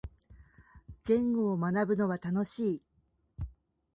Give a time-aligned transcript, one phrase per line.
[1.05, 2.81] 言語を学ぶのは楽しい。